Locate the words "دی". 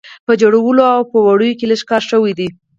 2.39-2.47